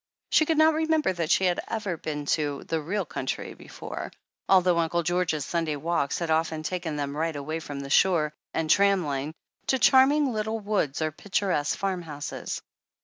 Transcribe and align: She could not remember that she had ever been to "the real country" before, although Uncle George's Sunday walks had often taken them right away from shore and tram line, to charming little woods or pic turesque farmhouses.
She 0.31 0.47
could 0.47 0.57
not 0.57 0.73
remember 0.73 1.13
that 1.13 1.29
she 1.29 1.43
had 1.45 1.59
ever 1.67 1.95
been 1.95 2.25
to 2.33 2.63
"the 2.63 2.81
real 2.81 3.05
country" 3.05 3.53
before, 3.53 4.11
although 4.49 4.79
Uncle 4.79 5.03
George's 5.03 5.45
Sunday 5.45 5.75
walks 5.75 6.17
had 6.17 6.31
often 6.31 6.63
taken 6.63 6.95
them 6.95 7.15
right 7.15 7.35
away 7.35 7.59
from 7.59 7.87
shore 7.87 8.33
and 8.51 8.67
tram 8.67 9.05
line, 9.05 9.35
to 9.67 9.77
charming 9.77 10.33
little 10.33 10.59
woods 10.59 11.03
or 11.03 11.11
pic 11.11 11.33
turesque 11.33 11.77
farmhouses. 11.77 12.63